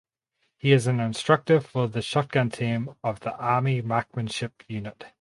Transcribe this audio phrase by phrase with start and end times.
[0.57, 5.05] He is an instructor for the shotgun team of the Army Marksmanship Unit.